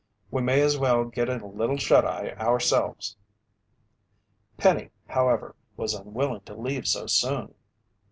"We 0.31 0.41
may 0.41 0.61
as 0.61 0.79
well 0.79 1.03
get 1.05 1.29
a 1.29 1.45
little 1.45 1.77
shut 1.77 2.05
eye 2.05 2.31
ourselves." 2.39 3.15
Penny, 4.57 4.89
however, 5.07 5.55
was 5.77 5.93
unwilling 5.93 6.41
to 6.45 6.55
leave 6.55 6.87
so 6.87 7.05
soon. 7.05 7.53